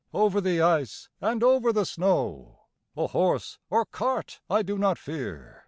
Over 0.15 0.41
the 0.41 0.59
ice, 0.63 1.09
and 1.21 1.43
over 1.43 1.71
the 1.71 1.85
snow; 1.85 2.61
A 2.97 3.05
horse 3.05 3.59
or 3.69 3.85
cart 3.85 4.41
I 4.49 4.63
do 4.63 4.79
not 4.79 4.97
fear. 4.97 5.59